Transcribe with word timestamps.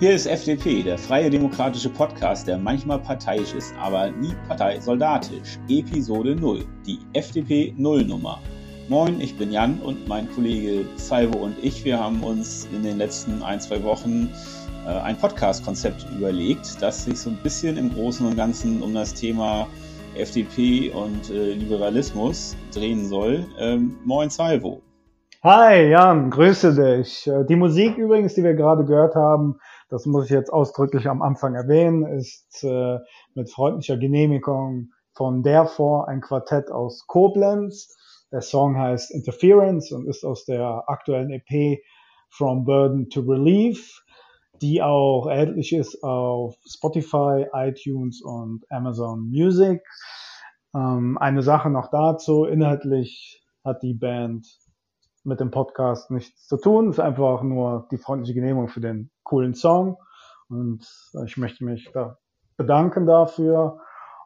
Hier 0.00 0.14
ist 0.14 0.24
FDP, 0.24 0.82
der 0.82 0.96
freie 0.96 1.28
demokratische 1.28 1.90
Podcast, 1.90 2.48
der 2.48 2.56
manchmal 2.56 3.00
parteiisch 3.00 3.52
ist, 3.52 3.74
aber 3.78 4.10
nie 4.10 4.34
parteisoldatisch. 4.48 5.58
Episode 5.68 6.34
0, 6.36 6.64
die 6.86 7.00
FDP 7.12 7.74
Nullnummer. 7.76 8.38
Moin, 8.88 9.20
ich 9.20 9.36
bin 9.36 9.52
Jan 9.52 9.78
und 9.80 10.08
mein 10.08 10.26
Kollege 10.34 10.86
Salvo 10.96 11.40
und 11.40 11.54
ich, 11.62 11.84
wir 11.84 12.02
haben 12.02 12.22
uns 12.22 12.66
in 12.74 12.82
den 12.82 12.96
letzten 12.96 13.42
ein, 13.42 13.60
zwei 13.60 13.82
Wochen 13.82 14.30
äh, 14.86 14.88
ein 14.88 15.18
Podcast-Konzept 15.18 16.06
überlegt, 16.16 16.80
das 16.80 17.04
sich 17.04 17.20
so 17.20 17.28
ein 17.28 17.38
bisschen 17.42 17.76
im 17.76 17.92
Großen 17.92 18.26
und 18.26 18.38
Ganzen 18.38 18.82
um 18.82 18.94
das 18.94 19.12
Thema 19.12 19.66
FDP 20.14 20.92
und 20.92 21.28
äh, 21.28 21.52
Liberalismus 21.52 22.56
drehen 22.72 23.04
soll. 23.04 23.44
Ähm, 23.58 23.98
moin 24.06 24.30
Salvo. 24.30 24.80
Hi 25.42 25.90
Jan, 25.90 26.30
grüße 26.30 26.74
dich. 26.74 27.26
Äh, 27.26 27.44
die 27.46 27.56
Musik 27.56 27.96
übrigens, 27.96 28.34
die 28.34 28.44
wir 28.44 28.54
gerade 28.54 28.84
gehört 28.86 29.14
haben, 29.14 29.58
das 29.90 30.06
muss 30.06 30.26
ich 30.26 30.30
jetzt 30.30 30.52
ausdrücklich 30.52 31.08
am 31.08 31.20
Anfang 31.20 31.54
erwähnen, 31.54 32.06
ist 32.06 32.62
äh, 32.62 32.98
mit 33.34 33.50
freundlicher 33.50 33.96
Genehmigung 33.96 34.90
von 35.12 35.42
Therefore 35.42 36.06
ein 36.08 36.20
Quartett 36.20 36.70
aus 36.70 37.06
Koblenz. 37.06 37.96
Der 38.32 38.40
Song 38.40 38.78
heißt 38.78 39.10
Interference 39.10 39.90
und 39.90 40.06
ist 40.06 40.24
aus 40.24 40.44
der 40.44 40.84
aktuellen 40.86 41.30
EP 41.30 41.80
From 42.28 42.64
Burden 42.64 43.10
to 43.10 43.22
Relief, 43.22 44.04
die 44.62 44.80
auch 44.80 45.26
erhältlich 45.26 45.72
ist 45.72 46.04
auf 46.04 46.54
Spotify, 46.64 47.46
iTunes 47.52 48.22
und 48.22 48.64
Amazon 48.70 49.28
Music. 49.28 49.82
Ähm, 50.72 51.18
eine 51.18 51.42
Sache 51.42 51.68
noch 51.68 51.90
dazu, 51.90 52.44
inhaltlich 52.44 53.42
hat 53.64 53.82
die 53.82 53.94
Band 53.94 54.46
mit 55.24 55.40
dem 55.40 55.50
Podcast 55.50 56.10
nichts 56.10 56.46
zu 56.46 56.56
tun. 56.56 56.88
Es 56.88 56.96
ist 56.96 57.00
einfach 57.00 57.42
nur 57.42 57.86
die 57.90 57.98
freundliche 57.98 58.34
Genehmigung 58.34 58.68
für 58.68 58.80
den 58.80 59.10
coolen 59.22 59.54
Song. 59.54 59.96
Und 60.48 60.86
ich 61.24 61.36
möchte 61.36 61.64
mich 61.64 61.90
da 61.92 62.18
bedanken 62.56 63.06
dafür. 63.06 63.80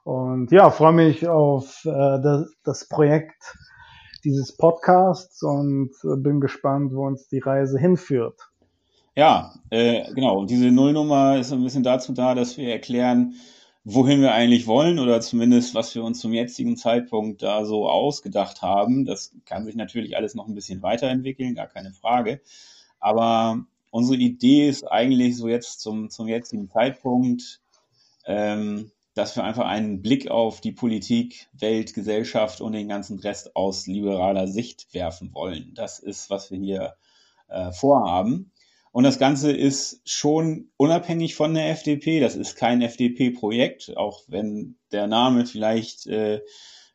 Und 0.05 0.51
ja, 0.53 0.71
freue 0.71 0.93
mich 0.93 1.29
auf 1.29 1.85
äh, 1.85 2.21
das, 2.21 2.53
das 2.63 2.89
Projekt 2.89 3.57
dieses 4.25 4.57
Podcasts 4.57 5.43
und 5.43 5.91
äh, 6.05 6.17
bin 6.17 6.41
gespannt, 6.41 6.95
wo 6.95 7.07
uns 7.07 7.29
die 7.29 7.39
Reise 7.39 7.79
hinführt. 7.79 8.41
Ja, 9.17 9.55
äh, 9.71 10.13
genau. 10.15 10.45
Diese 10.45 10.71
Nullnummer 10.71 11.39
ist 11.39 11.53
ein 11.53 11.63
bisschen 11.63 11.85
dazu 11.85 12.13
da, 12.13 12.35
dass 12.35 12.57
wir 12.57 12.71
erklären, 12.71 13.35
wohin 13.85 14.23
wir 14.23 14.33
eigentlich 14.33 14.67
wollen 14.67 14.99
oder 14.99 15.21
zumindest, 15.21 15.75
was 15.75 15.95
wir 15.95 16.03
uns 16.03 16.19
zum 16.19 16.33
jetzigen 16.33 16.77
Zeitpunkt 16.77 17.43
da 17.43 17.67
so 17.67 17.89
ausgedacht 17.89 18.63
haben. 18.63 19.05
Das 19.05 19.33
kann 19.45 19.67
sich 19.67 19.77
natürlich 19.77 20.17
alles 20.17 20.35
noch 20.35 20.49
ein 20.49 20.55
bisschen 20.55 20.83
weiterentwickeln, 20.83 21.55
gar 21.55 21.67
keine 21.67 21.93
Frage. 21.93 22.41
Aber 22.99 23.65
unsere 23.91 24.19
Idee 24.19 24.69
ist 24.69 24.85
eigentlich 24.85 25.37
so 25.37 25.49
jetzt 25.49 25.81
zum, 25.81 26.09
zum 26.09 26.27
jetzigen 26.27 26.71
Zeitpunkt, 26.71 27.61
ähm, 28.25 28.91
dass 29.13 29.37
wir 29.37 29.45
einfach 29.45 29.67
einen 29.67 30.01
Blick 30.01 30.31
auf 30.31 30.63
die 30.63 30.73
Politik, 30.73 31.49
Welt, 31.53 31.93
Gesellschaft 31.93 32.63
und 32.63 32.73
den 32.73 32.89
ganzen 32.89 33.19
Rest 33.19 33.55
aus 33.55 33.87
liberaler 33.87 34.49
Sicht 34.49 34.93
werfen 34.95 35.35
wollen. 35.35 35.73
Das 35.75 35.99
ist, 35.99 36.31
was 36.31 36.51
wir 36.51 36.59
hier 36.59 36.95
äh, 37.49 37.71
vorhaben. 37.71 38.51
Und 38.95 39.03
das 39.03 39.19
Ganze 39.19 39.51
ist 39.51 40.09
schon 40.09 40.71
unabhängig 40.77 41.35
von 41.35 41.53
der 41.53 41.69
FDP. 41.71 42.21
Das 42.21 42.37
ist 42.37 42.55
kein 42.55 42.81
FDP-Projekt, 42.81 43.97
auch 43.97 44.23
wenn 44.29 44.77
der 44.93 45.09
Name 45.09 45.47
vielleicht, 45.47 46.07
äh, 46.07 46.43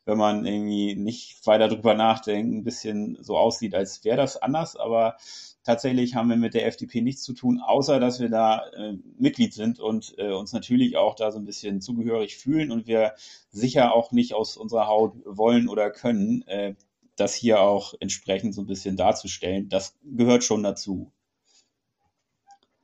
wenn 0.06 0.16
man 0.16 0.46
irgendwie 0.46 0.96
nicht 0.96 1.46
weiter 1.46 1.68
drüber 1.68 1.92
nachdenkt, 1.92 2.54
ein 2.54 2.64
bisschen 2.64 3.18
so 3.20 3.36
aussieht, 3.36 3.74
als 3.74 4.02
wäre 4.02 4.16
das 4.16 4.38
anders. 4.38 4.76
Aber 4.76 5.18
tatsächlich 5.62 6.14
haben 6.14 6.30
wir 6.30 6.38
mit 6.38 6.54
der 6.54 6.66
FDP 6.66 7.02
nichts 7.02 7.22
zu 7.22 7.34
tun, 7.34 7.60
außer 7.62 8.00
dass 8.00 8.18
wir 8.18 8.30
da 8.30 8.66
äh, 8.70 8.94
Mitglied 9.18 9.52
sind 9.52 9.78
und 9.78 10.14
äh, 10.16 10.32
uns 10.32 10.54
natürlich 10.54 10.96
auch 10.96 11.16
da 11.16 11.30
so 11.30 11.38
ein 11.38 11.44
bisschen 11.44 11.82
zugehörig 11.82 12.38
fühlen 12.38 12.70
und 12.70 12.86
wir 12.86 13.12
sicher 13.50 13.94
auch 13.94 14.10
nicht 14.10 14.32
aus 14.32 14.56
unserer 14.56 14.86
Haut 14.86 15.16
wollen 15.26 15.68
oder 15.68 15.90
können, 15.90 16.48
äh, 16.48 16.76
das 17.16 17.34
hier 17.34 17.60
auch 17.60 17.92
entsprechend 18.00 18.54
so 18.54 18.62
ein 18.62 18.66
bisschen 18.66 18.96
darzustellen. 18.96 19.68
Das 19.68 19.98
gehört 20.02 20.44
schon 20.44 20.62
dazu. 20.62 21.12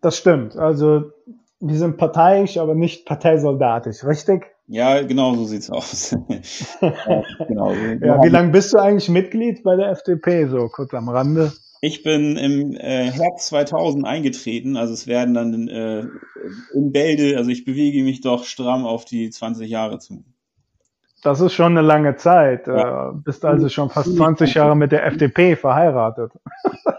Das 0.07 0.19
stimmt. 0.19 0.57
Also 0.57 1.11
wir 1.59 1.77
sind 1.77 1.97
parteiisch, 1.97 2.59
aber 2.59 2.77
nicht 2.77 3.07
parteisoldatisch, 3.07 4.05
richtig? 4.05 4.47
Ja, 4.69 5.03
genau 5.03 5.35
so 5.35 5.47
sieht's 5.47 5.69
aus. 5.69 6.13
ja, 6.81 7.25
genau. 7.49 7.73
ja, 7.73 8.23
wie 8.23 8.29
lange 8.29 8.53
bist 8.53 8.73
du 8.73 8.79
eigentlich 8.79 9.09
Mitglied 9.09 9.65
bei 9.65 9.75
der 9.75 9.91
FDP, 9.91 10.47
so 10.47 10.69
kurz 10.69 10.95
am 10.95 11.09
Rande? 11.09 11.53
Ich 11.81 12.05
bin 12.05 12.37
im 12.37 12.77
äh, 12.77 13.11
Herbst 13.11 13.49
2000 13.49 14.07
eingetreten, 14.07 14.77
also 14.77 14.95
es 14.95 15.09
werden 15.09 15.35
dann 15.35 15.67
äh, 15.67 16.05
in 16.73 16.93
Bälde, 16.93 17.37
also 17.37 17.51
ich 17.51 17.65
bewege 17.65 18.05
mich 18.05 18.21
doch 18.21 18.45
stramm 18.45 18.87
auf 18.87 19.07
die 19.07 19.31
20 19.31 19.69
Jahre 19.69 19.99
zu. 19.99 20.23
Das 21.25 21.41
ist 21.41 21.55
schon 21.55 21.77
eine 21.77 21.85
lange 21.85 22.15
Zeit. 22.15 22.69
Ja. 22.69 23.09
Äh, 23.09 23.13
bist 23.25 23.45
also 23.45 23.69
schon 23.69 23.91
fast 23.91 24.17
20 24.17 24.55
Jahre 24.55 24.77
mit 24.77 24.93
der 24.93 25.05
FDP 25.05 25.57
verheiratet. 25.57 26.31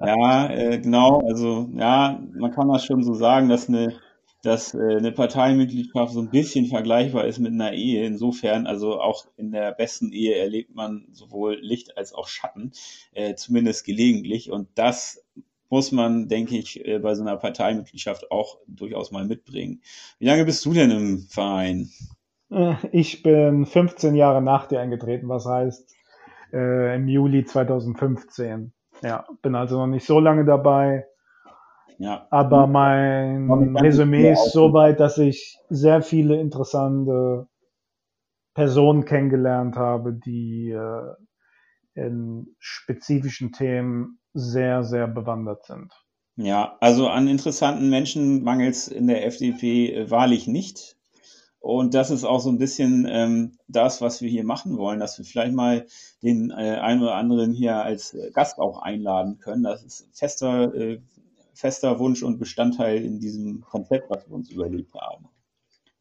Ja, 0.00 0.48
äh, 0.50 0.78
genau. 0.78 1.20
Also 1.26 1.68
ja, 1.74 2.20
man 2.32 2.52
kann 2.52 2.68
das 2.68 2.84
schon 2.86 3.02
so 3.02 3.12
sagen, 3.14 3.48
dass 3.50 3.68
eine, 3.68 3.94
dass 4.42 4.74
äh, 4.74 4.96
eine 4.96 5.12
Parteimitgliedschaft 5.12 6.14
so 6.14 6.20
ein 6.20 6.30
bisschen 6.30 6.66
vergleichbar 6.66 7.26
ist 7.26 7.38
mit 7.38 7.52
einer 7.52 7.74
Ehe. 7.74 8.06
Insofern, 8.06 8.66
also 8.66 9.00
auch 9.00 9.26
in 9.36 9.52
der 9.52 9.72
besten 9.72 10.10
Ehe 10.12 10.36
erlebt 10.36 10.74
man 10.74 11.06
sowohl 11.12 11.58
Licht 11.60 11.98
als 11.98 12.14
auch 12.14 12.28
Schatten, 12.28 12.72
äh, 13.12 13.34
zumindest 13.34 13.84
gelegentlich. 13.84 14.50
Und 14.50 14.68
das 14.74 15.22
muss 15.68 15.92
man, 15.92 16.28
denke 16.28 16.56
ich, 16.56 16.84
äh, 16.86 16.98
bei 16.98 17.14
so 17.14 17.22
einer 17.22 17.36
Parteimitgliedschaft 17.36 18.30
auch 18.30 18.58
durchaus 18.66 19.12
mal 19.12 19.26
mitbringen. 19.26 19.82
Wie 20.18 20.26
lange 20.26 20.46
bist 20.46 20.64
du 20.64 20.72
denn 20.72 20.90
im 20.90 21.18
Verein? 21.28 21.90
Äh, 22.50 22.74
ich 22.90 23.22
bin 23.22 23.66
15 23.66 24.14
Jahre 24.14 24.40
nach 24.40 24.66
dir 24.66 24.80
eingetreten, 24.80 25.28
was 25.28 25.44
heißt 25.44 25.94
äh, 26.54 26.96
im 26.96 27.06
Juli 27.06 27.44
2015. 27.44 28.72
Ja, 29.02 29.26
bin 29.42 29.54
also 29.54 29.78
noch 29.78 29.86
nicht 29.86 30.06
so 30.06 30.20
lange 30.20 30.44
dabei. 30.44 31.06
Ja. 31.98 32.26
Aber 32.30 32.66
mein 32.66 33.76
Resümee 33.76 34.32
ist 34.32 34.52
soweit, 34.52 35.00
dass 35.00 35.18
ich 35.18 35.58
sehr 35.68 36.00
viele 36.02 36.40
interessante 36.40 37.46
Personen 38.54 39.04
kennengelernt 39.04 39.76
habe, 39.76 40.14
die 40.14 40.70
äh, 40.70 41.14
in 41.94 42.54
spezifischen 42.58 43.52
Themen 43.52 44.18
sehr, 44.32 44.82
sehr 44.84 45.08
bewandert 45.08 45.64
sind. 45.64 45.92
Ja, 46.36 46.76
also 46.80 47.08
an 47.08 47.28
interessanten 47.28 47.90
Menschen 47.90 48.42
mangelt 48.42 48.74
es 48.74 48.88
in 48.88 49.06
der 49.06 49.26
FDP 49.26 49.92
äh, 49.92 50.10
wahrlich 50.10 50.46
nicht. 50.46 50.96
Und 51.60 51.92
das 51.92 52.10
ist 52.10 52.24
auch 52.24 52.40
so 52.40 52.48
ein 52.48 52.58
bisschen 52.58 53.06
ähm, 53.08 53.52
das, 53.68 54.00
was 54.00 54.22
wir 54.22 54.30
hier 54.30 54.44
machen 54.44 54.78
wollen, 54.78 54.98
dass 54.98 55.18
wir 55.18 55.26
vielleicht 55.26 55.54
mal 55.54 55.86
den 56.22 56.50
äh, 56.50 56.78
einen 56.80 57.02
oder 57.02 57.14
anderen 57.14 57.52
hier 57.52 57.76
als 57.76 58.16
Gast 58.32 58.58
auch 58.58 58.80
einladen 58.80 59.38
können. 59.38 59.62
Das 59.62 59.84
ist 59.84 60.08
fester, 60.18 60.74
äh, 60.74 61.02
fester 61.52 61.98
Wunsch 61.98 62.22
und 62.22 62.38
Bestandteil 62.38 63.04
in 63.04 63.20
diesem 63.20 63.60
Konzept, 63.60 64.08
was 64.08 64.26
wir 64.26 64.34
uns 64.34 64.50
überlegt 64.50 64.94
haben. 64.94 65.28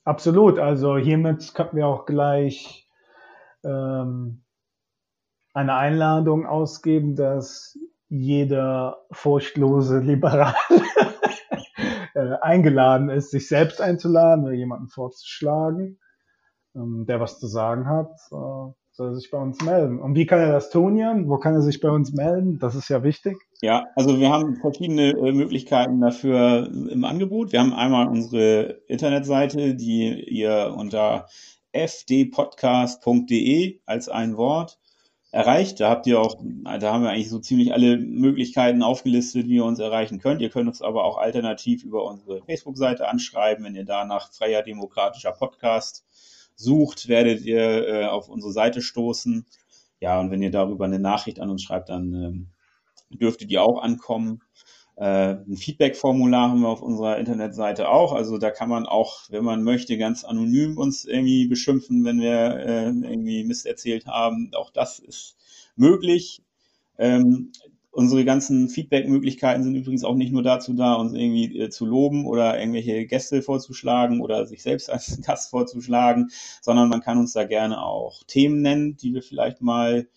Absolut. 0.05 0.59
Also 0.59 0.97
hiermit 0.97 1.53
könnten 1.53 1.75
wir 1.75 1.87
auch 1.87 2.05
gleich 2.05 2.89
ähm, 3.65 4.41
eine 5.53 5.75
Einladung 5.75 6.45
ausgeben, 6.45 7.17
dass 7.17 7.77
jeder 8.07 9.05
furchtlose 9.11 9.99
Liberale 9.99 10.55
äh, 12.19 12.37
eingeladen 12.41 13.09
ist, 13.09 13.31
sich 13.31 13.47
selbst 13.47 13.81
einzuladen 13.81 14.45
oder 14.45 14.53
jemanden 14.53 14.87
vorzuschlagen, 14.87 15.97
ähm, 16.75 17.05
der 17.07 17.19
was 17.19 17.39
zu 17.39 17.47
sagen 17.47 17.87
hat, 17.87 18.11
äh, 18.31 18.71
soll 18.91 19.11
er 19.11 19.15
sich 19.15 19.31
bei 19.31 19.37
uns 19.37 19.61
melden. 19.61 19.99
Und 19.99 20.15
wie 20.15 20.25
kann 20.25 20.39
er 20.39 20.51
das 20.51 20.69
tun, 20.69 20.97
Jan? 20.97 21.29
Wo 21.29 21.37
kann 21.37 21.53
er 21.53 21.61
sich 21.61 21.79
bei 21.79 21.89
uns 21.89 22.11
melden? 22.11 22.59
Das 22.59 22.75
ist 22.75 22.89
ja 22.89 23.01
wichtig. 23.01 23.37
Ja, 23.61 23.87
also 23.95 24.19
wir 24.19 24.29
haben 24.29 24.57
verschiedene 24.57 25.11
äh, 25.11 25.31
Möglichkeiten 25.31 26.01
dafür 26.01 26.67
im 26.67 27.05
Angebot. 27.05 27.53
Wir 27.53 27.61
haben 27.61 27.73
einmal 27.73 28.09
unsere 28.09 28.81
Internetseite, 28.87 29.75
die 29.75 30.21
ihr 30.29 30.75
unter 30.77 31.27
fdpodcast.de 31.73 33.79
als 33.85 34.09
ein 34.09 34.35
Wort 34.35 34.78
erreicht. 35.31 35.79
Da 35.79 35.89
habt 35.89 36.07
ihr 36.07 36.19
auch, 36.19 36.35
da 36.79 36.93
haben 36.93 37.03
wir 37.03 37.11
eigentlich 37.11 37.29
so 37.29 37.39
ziemlich 37.39 37.73
alle 37.73 37.97
Möglichkeiten 37.97 38.81
aufgelistet, 38.81 39.47
wie 39.47 39.57
ihr 39.57 39.65
uns 39.65 39.79
erreichen 39.79 40.19
könnt. 40.19 40.41
Ihr 40.41 40.49
könnt 40.49 40.67
uns 40.67 40.81
aber 40.81 41.03
auch 41.03 41.17
alternativ 41.17 41.83
über 41.83 42.05
unsere 42.05 42.41
Facebook-Seite 42.43 43.07
anschreiben. 43.07 43.63
Wenn 43.63 43.75
ihr 43.75 43.85
da 43.85 44.05
nach 44.05 44.31
freier 44.31 44.63
demokratischer 44.63 45.31
Podcast 45.31 46.05
sucht, 46.55 47.07
werdet 47.07 47.41
ihr 47.41 47.87
äh, 47.87 48.05
auf 48.05 48.29
unsere 48.29 48.51
Seite 48.51 48.81
stoßen. 48.81 49.45
Ja, 49.99 50.19
und 50.19 50.31
wenn 50.31 50.41
ihr 50.41 50.51
darüber 50.51 50.85
eine 50.85 50.99
Nachricht 50.99 51.39
an 51.39 51.49
uns 51.49 51.61
schreibt, 51.61 51.89
dann 51.89 52.13
ähm, 52.13 52.49
dürfte 53.09 53.45
die 53.45 53.59
auch 53.59 53.81
ankommen. 53.81 54.41
Äh, 54.99 55.37
ein 55.47 55.55
Feedback-Formular 55.55 56.49
haben 56.49 56.61
wir 56.61 56.67
auf 56.67 56.81
unserer 56.81 57.17
Internetseite 57.17 57.89
auch. 57.89 58.11
Also 58.11 58.37
da 58.37 58.51
kann 58.51 58.67
man 58.67 58.85
auch, 58.85 59.21
wenn 59.29 59.45
man 59.45 59.63
möchte, 59.63 59.97
ganz 59.97 60.25
anonym 60.25 60.77
uns 60.77 61.05
irgendwie 61.05 61.47
beschimpfen, 61.47 62.03
wenn 62.03 62.19
wir 62.19 62.57
äh, 62.57 62.87
irgendwie 62.87 63.45
Mist 63.45 63.65
erzählt 63.65 64.07
haben. 64.07 64.51
Auch 64.53 64.71
das 64.71 64.99
ist 64.99 65.37
möglich. 65.77 66.41
Ähm, 66.97 67.51
Unsere 67.91 68.23
ganzen 68.23 68.69
Feedback-Möglichkeiten 68.69 69.63
sind 69.63 69.75
übrigens 69.75 70.03
auch 70.03 70.13
nicht 70.15 70.31
nur 70.31 70.43
dazu 70.43 70.73
da, 70.73 70.93
uns 70.93 71.13
irgendwie 71.13 71.59
äh, 71.59 71.69
zu 71.69 71.87
loben 71.87 72.27
oder 72.27 72.59
irgendwelche 72.59 73.07
Gäste 73.07 73.41
vorzuschlagen 73.41 74.21
oder 74.21 74.45
sich 74.45 74.61
selbst 74.61 74.91
als 74.91 75.19
Gast 75.25 75.49
vorzuschlagen, 75.49 76.29
sondern 76.61 76.89
man 76.89 77.01
kann 77.01 77.17
uns 77.17 77.33
da 77.33 77.45
gerne 77.45 77.81
auch 77.83 78.23
Themen 78.27 78.61
nennen, 78.61 78.95
die 78.95 79.13
wir 79.13 79.23
vielleicht 79.23 79.61
mal 79.61 80.07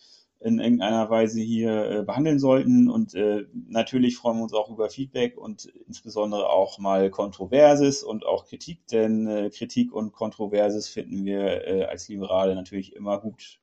in 0.45 0.59
irgendeiner 0.59 1.09
Weise 1.11 1.41
hier 1.41 1.91
äh, 1.91 2.03
behandeln 2.03 2.39
sollten. 2.39 2.89
Und 2.89 3.15
äh, 3.15 3.47
natürlich 3.69 4.17
freuen 4.17 4.39
wir 4.39 4.45
uns 4.45 4.55
auch 4.55 4.71
über 4.71 4.91
Feedback 4.91 5.39
und 5.39 5.67
insbesondere 5.87 6.49
auch 6.49 6.79
mal 6.79 7.11
Kontroverses 7.11 8.03
und 8.03 8.27
auch 8.27 8.47
Kritik, 8.47 8.87
denn 8.89 9.27
äh, 9.27 9.51
Kritik 9.51 9.93
und 9.93 10.13
Kontroverses 10.13 10.89
finden 10.89 11.25
wir 11.25 11.67
äh, 11.67 11.85
als 11.85 12.09
Liberale 12.09 12.55
natürlich 12.55 12.95
immer 12.95 13.21
gut. 13.21 13.61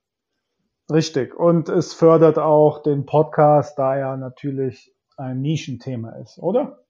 Richtig. 0.90 1.38
Und 1.38 1.68
es 1.68 1.94
fördert 1.94 2.38
auch 2.38 2.82
den 2.82 3.06
Podcast, 3.06 3.78
da 3.78 3.96
er 3.96 4.16
natürlich 4.16 4.92
ein 5.16 5.40
Nischenthema 5.40 6.10
ist, 6.16 6.38
oder? 6.38 6.84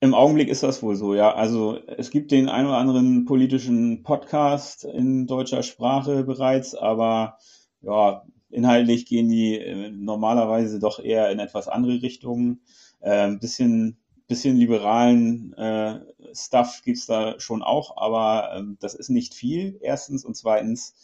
Im 0.00 0.14
Augenblick 0.14 0.48
ist 0.48 0.62
das 0.62 0.82
wohl 0.82 0.94
so, 0.94 1.14
ja. 1.14 1.34
Also 1.34 1.78
es 1.86 2.10
gibt 2.10 2.30
den 2.30 2.48
ein 2.48 2.66
oder 2.66 2.76
anderen 2.76 3.24
politischen 3.24 4.02
Podcast 4.02 4.84
in 4.84 5.26
deutscher 5.26 5.62
Sprache 5.62 6.22
bereits, 6.22 6.74
aber 6.74 7.38
ja, 7.80 8.24
inhaltlich 8.50 9.06
gehen 9.06 9.28
die 9.28 9.58
äh, 9.58 9.90
normalerweise 9.90 10.78
doch 10.78 10.98
eher 10.98 11.30
in 11.30 11.38
etwas 11.38 11.68
andere 11.68 12.02
Richtungen. 12.02 12.60
Ein 13.00 13.36
äh, 13.36 13.38
bisschen, 13.38 13.98
bisschen 14.26 14.56
liberalen 14.56 15.52
äh, 15.54 16.00
Stuff 16.34 16.82
gibt's 16.84 17.06
da 17.06 17.38
schon 17.38 17.62
auch, 17.62 17.96
aber 17.96 18.52
ähm, 18.56 18.76
das 18.80 18.94
ist 18.94 19.08
nicht 19.08 19.34
viel, 19.34 19.78
erstens. 19.80 20.24
Und 20.24 20.36
zweitens, 20.36 20.94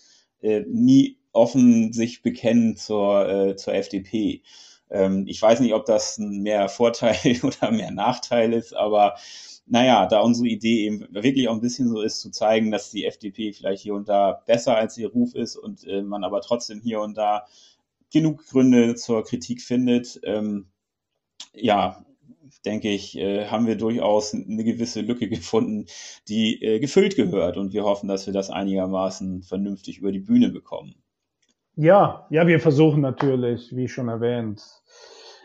äh, 0.40 0.64
nie 0.68 1.18
offen 1.32 1.92
sich 1.92 2.22
bekennen 2.22 2.76
zur, 2.76 3.56
zur 3.56 3.74
FDP. 3.74 4.42
Ähm, 4.90 5.24
ich 5.26 5.40
weiß 5.42 5.60
nicht, 5.60 5.74
ob 5.74 5.86
das 5.86 6.18
mehr 6.18 6.68
Vorteil 6.68 7.16
oder 7.42 7.70
mehr 7.70 7.90
Nachteil 7.90 8.52
ist, 8.52 8.74
aber 8.74 9.16
naja, 9.66 10.06
da 10.06 10.20
unsere 10.20 10.48
Idee 10.48 10.86
eben 10.86 11.06
wirklich 11.10 11.48
auch 11.48 11.54
ein 11.54 11.60
bisschen 11.60 11.88
so 11.88 12.02
ist, 12.02 12.20
zu 12.20 12.30
zeigen, 12.30 12.70
dass 12.70 12.90
die 12.90 13.06
FDP 13.06 13.52
vielleicht 13.52 13.82
hier 13.82 13.94
und 13.94 14.08
da 14.08 14.42
besser 14.46 14.76
als 14.76 14.98
ihr 14.98 15.08
Ruf 15.08 15.34
ist 15.34 15.56
und 15.56 15.86
äh, 15.86 16.02
man 16.02 16.24
aber 16.24 16.40
trotzdem 16.42 16.80
hier 16.80 17.00
und 17.00 17.16
da 17.16 17.46
genug 18.12 18.46
Gründe 18.46 18.94
zur 18.94 19.24
Kritik 19.24 19.62
findet, 19.62 20.20
ähm, 20.24 20.66
ja, 21.54 22.04
denke 22.64 22.90
ich, 22.90 23.16
äh, 23.16 23.46
haben 23.46 23.66
wir 23.66 23.76
durchaus 23.76 24.34
eine 24.34 24.64
gewisse 24.64 25.00
Lücke 25.00 25.28
gefunden, 25.28 25.86
die 26.28 26.62
äh, 26.62 26.78
gefüllt 26.78 27.16
gehört 27.16 27.56
und 27.56 27.72
wir 27.72 27.84
hoffen, 27.84 28.08
dass 28.08 28.26
wir 28.26 28.32
das 28.32 28.50
einigermaßen 28.50 29.42
vernünftig 29.42 29.98
über 29.98 30.12
die 30.12 30.20
Bühne 30.20 30.50
bekommen. 30.50 30.94
Ja, 31.76 32.26
ja, 32.30 32.46
wir 32.46 32.60
versuchen 32.60 33.00
natürlich, 33.00 33.74
wie 33.74 33.88
schon 33.88 34.08
erwähnt, 34.08 34.62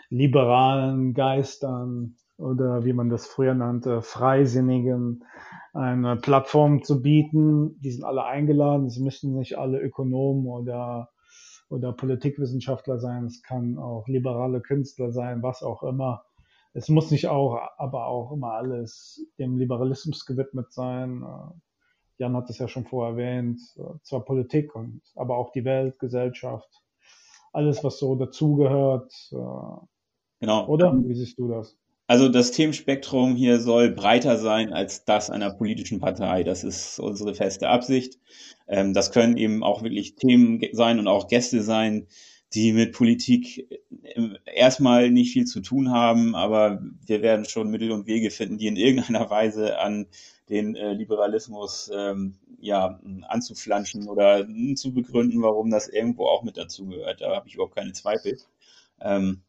liberalen 0.10 1.14
Geistern 1.14 2.18
oder 2.40 2.86
wie 2.86 2.94
man 2.94 3.10
das 3.10 3.28
früher 3.28 3.54
nannte, 3.54 4.02
Freisinnigen 4.02 5.26
eine 5.74 6.16
Plattform 6.16 6.84
zu 6.84 7.02
bieten. 7.02 7.80
Die 7.82 7.92
sind 7.92 8.04
alle 8.04 8.24
eingeladen. 8.26 8.88
Es 8.88 8.98
müssen 8.98 9.36
nicht 9.36 9.58
alle 9.58 9.80
Ökonomen 9.80 10.48
oder, 10.48 11.10
oder 11.70 11.94
Politikwissenschaftler 11.94 13.00
sein. 13.00 13.26
Es 13.26 13.44
kann 13.44 13.78
auch 13.78 14.08
liberale 14.08 14.62
Künstler 14.62 15.12
sein, 15.12 15.44
was 15.44 15.64
auch 15.64 15.84
immer. 15.84 16.24
Es 16.74 16.88
muss 16.90 17.12
nicht 17.12 17.28
auch, 17.28 17.60
aber 17.78 18.08
auch 18.08 18.32
immer 18.32 18.54
alles 18.54 19.26
dem 19.38 19.58
Liberalismus 19.58 20.26
gewidmet 20.26 20.72
sein. 20.72 21.26
Jan 22.18 22.36
hat 22.36 22.50
es 22.50 22.60
ja 22.60 22.68
schon 22.68 22.86
vorher 22.86 23.14
erwähnt, 23.14 23.60
zwar 24.04 24.26
Politik 24.26 24.76
und 24.76 25.02
aber 25.16 25.38
auch 25.38 25.52
die 25.52 25.66
Welt, 25.66 26.00
Gesellschaft, 26.00 26.70
alles, 27.54 27.84
was 27.84 27.98
so 27.98 28.16
dazugehört. 28.16 29.12
Äh, 29.32 29.86
genau. 30.40 30.68
Oder? 30.68 30.94
Wie 30.94 31.16
siehst 31.16 31.40
du 31.40 31.48
das? 31.48 31.79
Also 32.10 32.28
das 32.28 32.50
Themenspektrum 32.50 33.36
hier 33.36 33.60
soll 33.60 33.92
breiter 33.92 34.40
sein 34.40 34.74
als 34.74 35.06
das 35.06 35.30
einer 35.30 35.52
politischen 35.54 36.00
Partei. 36.00 36.42
Das 36.42 36.64
ist 36.64 36.98
unsere 36.98 37.36
feste 37.36 37.70
Absicht. 37.70 38.18
Ähm, 38.68 38.96
das 38.96 39.12
können 39.12 39.38
eben 39.38 39.64
auch 39.64 39.84
wirklich 39.84 40.16
Themen 40.16 40.60
sein 40.72 40.98
und 40.98 41.08
auch 41.08 41.28
Gäste 41.28 41.62
sein, 41.62 42.08
die 42.56 42.74
mit 42.74 42.94
Politik 42.94 43.70
äh, 44.02 44.30
erstmal 44.44 45.12
nicht 45.12 45.34
viel 45.34 45.46
zu 45.46 45.60
tun 45.62 45.92
haben, 45.92 46.34
aber 46.34 46.82
wir 47.06 47.22
werden 47.22 47.46
schon 47.46 47.70
Mittel 47.70 47.92
und 47.92 48.08
Wege 48.08 48.32
finden, 48.32 48.58
die 48.58 48.66
in 48.66 48.76
irgendeiner 48.76 49.30
Weise 49.30 49.78
an 49.78 50.08
den 50.50 50.76
äh, 50.76 50.94
Liberalismus 50.94 51.92
ähm, 51.94 52.40
ja, 52.60 53.00
anzuflanschen 53.28 54.10
oder 54.10 54.48
zu 54.74 54.96
begründen, 54.96 55.44
warum 55.44 55.70
das 55.70 55.88
irgendwo 55.88 56.26
auch 56.26 56.42
mit 56.42 56.58
dazugehört. 56.58 57.22
Da 57.22 57.36
habe 57.36 57.48
ich 57.48 57.54
überhaupt 57.54 57.76
keine 57.76 57.94
Zweifel. 57.94 58.40
Ähm, 59.00 59.44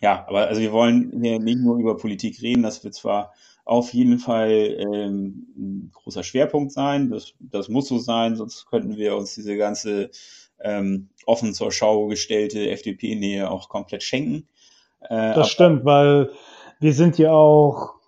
ja, 0.00 0.24
aber 0.28 0.48
also 0.48 0.60
wir 0.60 0.72
wollen 0.72 1.20
hier 1.22 1.38
nicht 1.38 1.58
nur 1.58 1.78
über 1.78 1.96
Politik 1.96 2.40
reden, 2.42 2.62
das 2.62 2.84
wird 2.84 2.94
zwar 2.94 3.32
auf 3.64 3.92
jeden 3.92 4.18
Fall 4.18 4.50
ähm, 4.50 5.46
ein 5.56 5.90
großer 5.92 6.22
Schwerpunkt 6.22 6.72
sein, 6.72 7.10
das, 7.10 7.34
das 7.38 7.68
muss 7.68 7.88
so 7.88 7.98
sein, 7.98 8.36
sonst 8.36 8.66
könnten 8.66 8.96
wir 8.96 9.16
uns 9.16 9.34
diese 9.34 9.56
ganze 9.56 10.10
ähm, 10.60 11.08
offen 11.26 11.52
zur 11.52 11.70
Schau 11.70 12.06
gestellte 12.06 12.70
FDP-Nähe 12.70 13.50
auch 13.50 13.68
komplett 13.68 14.02
schenken. 14.02 14.48
Äh, 15.00 15.34
das 15.34 15.50
stimmt, 15.50 15.84
weil 15.84 16.30
wir 16.80 16.92
sind 16.92 17.18
ja 17.18 17.32
auch 17.32 17.98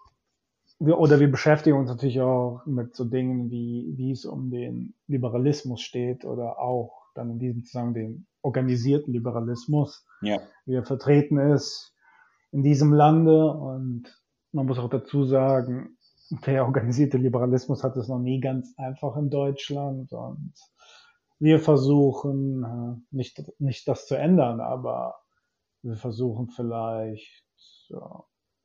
wir, 0.81 0.99
oder 0.99 1.21
wir 1.21 1.31
beschäftigen 1.31 1.77
uns 1.77 1.89
natürlich 1.89 2.21
auch 2.21 2.63
mit 2.65 2.97
so 2.97 3.05
Dingen 3.05 3.51
wie, 3.51 3.93
wie 3.97 4.13
es 4.13 4.25
um 4.25 4.51
den 4.51 4.95
Liberalismus 5.07 5.83
steht 5.83 6.25
oder 6.25 6.59
auch 6.59 7.03
dann 7.15 7.31
in 7.31 7.39
diesem 7.39 7.65
Zusammenhang 7.65 7.95
den 7.95 8.27
organisierten 8.43 9.13
Liberalismus. 9.13 10.07
Ja. 10.23 10.41
Wie 10.67 10.75
er 10.75 10.85
vertreten 10.85 11.39
ist 11.39 11.95
in 12.53 12.63
diesem 12.63 12.93
Lande 12.93 13.53
und 13.53 14.05
man 14.53 14.67
muss 14.67 14.79
auch 14.79 14.91
dazu 14.91 15.25
sagen, 15.25 15.97
der 16.47 16.65
organisierte 16.65 17.19
Liberalismus 17.19 17.83
hat 17.83 17.97
es 17.97 18.09
noch 18.09 18.19
nie 18.19 18.41
ganz 18.41 18.75
einfach 18.77 19.17
in 19.17 19.31
Deutschland 19.31 20.13
und 20.13 20.55
wir 21.39 21.59
versuchen 21.59 22.65
äh, 22.65 23.17
nicht, 23.17 23.43
nicht 23.59 23.89
das 23.89 24.07
zu 24.07 24.15
ändern, 24.17 24.61
aber 24.61 25.17
wir 25.83 25.97
versuchen 25.97 26.49
vielleicht 26.49 27.45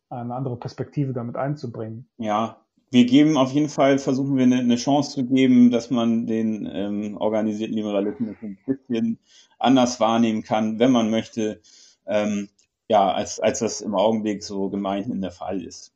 eine 0.09 0.35
andere 0.35 0.57
Perspektive 0.57 1.13
damit 1.13 1.35
einzubringen. 1.35 2.09
Ja, 2.17 2.64
wir 2.91 3.05
geben 3.05 3.37
auf 3.37 3.51
jeden 3.51 3.69
Fall, 3.69 3.99
versuchen 3.99 4.37
wir 4.37 4.43
eine, 4.43 4.59
eine 4.59 4.75
Chance 4.75 5.11
zu 5.11 5.25
geben, 5.25 5.71
dass 5.71 5.89
man 5.89 6.27
den 6.27 6.69
ähm, 6.71 7.17
organisierten 7.17 7.75
Liberalismus 7.75 8.35
ein 8.41 8.57
bisschen 8.65 9.19
anders 9.59 9.99
wahrnehmen 9.99 10.43
kann, 10.43 10.79
wenn 10.79 10.91
man 10.91 11.09
möchte, 11.09 11.61
ähm, 12.05 12.49
ja, 12.87 13.11
als, 13.11 13.39
als 13.39 13.59
das 13.59 13.81
im 13.81 13.95
Augenblick 13.95 14.43
so 14.43 14.69
gemeinhin 14.69 15.21
der 15.21 15.31
Fall 15.31 15.63
ist. 15.63 15.93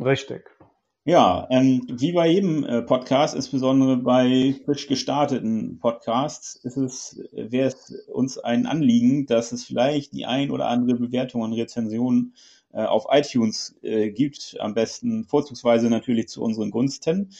Richtig. 0.00 0.50
Ja, 1.04 1.46
ähm, 1.50 1.86
wie 1.88 2.12
bei 2.12 2.28
jedem 2.28 2.64
äh, 2.64 2.82
Podcast, 2.82 3.34
insbesondere 3.34 3.96
bei 3.96 4.54
frisch 4.66 4.86
gestarteten 4.88 5.78
Podcasts, 5.78 6.56
ist 6.56 6.76
es, 6.76 7.22
wäre 7.32 7.68
es 7.68 8.06
uns 8.08 8.36
ein 8.36 8.66
Anliegen, 8.66 9.24
dass 9.24 9.52
es 9.52 9.64
vielleicht 9.64 10.12
die 10.12 10.26
ein 10.26 10.50
oder 10.50 10.68
andere 10.68 10.98
Bewertung 10.98 11.40
und 11.40 11.54
Rezension 11.54 12.34
äh, 12.72 12.84
auf 12.84 13.06
iTunes 13.10 13.76
äh, 13.82 14.10
gibt, 14.10 14.56
am 14.60 14.74
besten 14.74 15.24
vorzugsweise 15.24 15.88
natürlich 15.90 16.28
zu 16.28 16.42
unseren 16.42 16.70
Gunsten. 16.70 17.30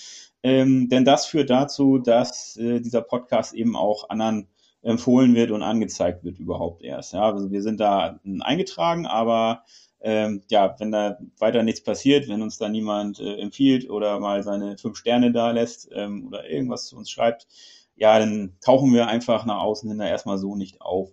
Ähm, 0.43 0.89
denn 0.89 1.05
das 1.05 1.27
führt 1.27 1.51
dazu, 1.51 1.99
dass 1.99 2.57
äh, 2.57 2.81
dieser 2.81 3.03
Podcast 3.03 3.55
eben 3.55 3.77
auch 3.77 4.09
anderen 4.09 4.49
empfohlen 4.83 5.35
wird 5.35 5.51
und 5.51 5.63
angezeigt 5.63 6.25
wird 6.25 6.39
überhaupt 6.39 6.83
erst. 6.83 7.13
Ja, 7.13 7.33
also 7.33 7.51
wir 7.51 7.63
sind 7.63 7.81
da 7.81 8.21
eingetragen, 8.41 9.07
aber 9.07 9.65
ähm, 10.01 10.43
ja, 10.49 10.77
wenn 10.79 10.93
da 10.93 11.19
weiter 11.39 11.63
nichts 11.65 11.83
passiert, 11.83 12.29
wenn 12.29 12.43
uns 12.43 12.59
da 12.59 12.69
niemand 12.69 13.19
äh, 13.19 13.37
empfiehlt 13.37 13.91
oder 13.91 14.21
mal 14.21 14.43
seine 14.45 14.79
fünf 14.79 14.97
Sterne 14.97 15.33
da 15.33 15.51
lässt 15.51 15.89
ähm, 15.93 16.29
oder 16.29 16.49
irgendwas 16.49 16.87
zu 16.87 16.97
uns 16.97 17.11
schreibt, 17.11 17.49
ja, 17.97 18.19
dann 18.19 18.57
tauchen 18.61 18.95
wir 18.95 19.09
einfach 19.09 19.45
nach 19.45 19.61
außen 19.61 19.89
hin 19.89 19.99
da 19.99 20.07
erstmal 20.07 20.39
so 20.39 20.55
nicht 20.55 20.81
auf 20.81 21.11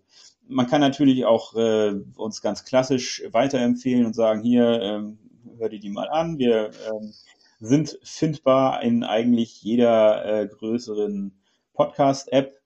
man 0.48 0.68
kann 0.68 0.82
natürlich 0.82 1.26
auch 1.26 1.56
äh, 1.56 1.94
uns 2.16 2.42
ganz 2.42 2.66
klassisch 2.66 3.24
weiterempfehlen 3.32 4.06
und 4.06 4.14
sagen, 4.14 4.42
hier, 4.42 4.82
ähm, 4.82 5.18
hör 5.58 5.70
dir 5.70 5.80
die 5.80 5.90
mal 5.90 6.10
an. 6.10 6.38
Wir 6.38 6.72
ähm, 6.92 7.14
sind 7.60 8.00
findbar 8.04 8.82
in 8.84 9.04
eigentlich 9.04 9.62
jeder 9.62 10.26
äh, 10.26 10.48
größeren 10.48 11.40
Podcast-App. 11.74 12.60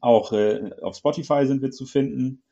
Auch 0.00 0.32
äh, 0.32 0.70
auf 0.82 0.96
Spotify 0.96 1.46
sind 1.46 1.62
wir 1.62 1.70
zu 1.70 1.86
finden. 1.86 2.42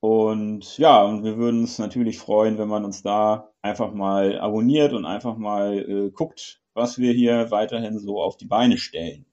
Und 0.00 0.78
ja, 0.78 1.04
und 1.04 1.22
wir 1.22 1.36
würden 1.36 1.60
uns 1.60 1.78
natürlich 1.78 2.18
freuen, 2.18 2.58
wenn 2.58 2.68
man 2.68 2.84
uns 2.84 3.02
da 3.02 3.50
einfach 3.62 3.92
mal 3.92 4.38
abonniert 4.40 4.92
und 4.92 5.04
einfach 5.04 5.36
mal 5.36 5.78
äh, 5.78 6.10
guckt, 6.10 6.60
was 6.74 6.98
wir 6.98 7.12
hier 7.12 7.50
weiterhin 7.50 7.98
so 7.98 8.20
auf 8.20 8.36
die 8.36 8.46
Beine 8.46 8.78
stellen. 8.78 9.26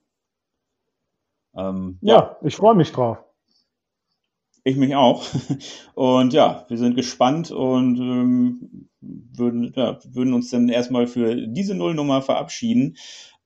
Ähm, 1.56 1.98
ja, 2.02 2.16
ja, 2.16 2.38
ich 2.44 2.56
freue 2.56 2.76
mich 2.76 2.92
drauf. 2.92 3.18
Ich 4.70 4.78
mich 4.78 4.96
auch. 4.96 5.26
Und 5.96 6.34
ja, 6.34 6.66
wir 6.68 6.78
sind 6.78 6.96
gespannt 6.96 7.50
und 7.50 7.98
ähm, 7.98 8.90
würden, 9.02 9.74
ja, 9.76 9.98
würden 10.06 10.34
uns 10.34 10.52
dann 10.52 10.70
erstmal 10.70 11.08
für 11.08 11.48
diese 11.48 11.74
Nullnummer 11.74 12.22
verabschieden 12.22 12.98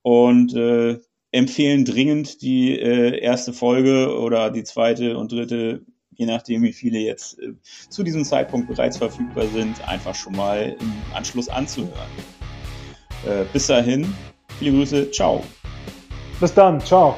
und 0.01 0.53
äh, 0.53 0.99
empfehlen 1.31 1.85
dringend 1.85 2.41
die 2.41 2.77
äh, 2.77 3.19
erste 3.19 3.53
Folge 3.53 4.19
oder 4.19 4.51
die 4.51 4.63
zweite 4.63 5.17
und 5.17 5.31
dritte 5.31 5.85
je 6.15 6.25
nachdem, 6.25 6.61
wie 6.61 6.73
viele 6.73 6.99
jetzt 6.99 7.39
äh, 7.39 7.53
zu 7.89 8.03
diesem 8.03 8.23
Zeitpunkt 8.23 8.67
bereits 8.67 8.97
verfügbar 8.97 9.47
sind, 9.47 9.87
einfach 9.87 10.13
schon 10.13 10.35
mal 10.35 10.75
im 10.79 10.93
Anschluss 11.15 11.49
anzuhören. 11.49 12.11
Äh, 13.25 13.45
bis 13.51 13.67
dahin, 13.67 14.13
viele 14.59 14.71
Grüße, 14.71 15.11
ciao. 15.11 15.43
Bis 16.39 16.53
dann, 16.53 16.81
ciao. 16.81 17.15